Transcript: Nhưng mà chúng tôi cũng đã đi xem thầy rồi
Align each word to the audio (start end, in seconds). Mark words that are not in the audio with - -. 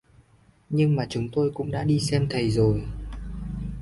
Nhưng 0.69 0.95
mà 0.95 1.05
chúng 1.09 1.29
tôi 1.31 1.51
cũng 1.53 1.71
đã 1.71 1.83
đi 1.83 1.99
xem 1.99 2.27
thầy 2.29 2.49
rồi 2.49 2.83